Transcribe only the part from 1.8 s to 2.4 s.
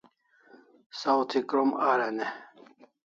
aran e?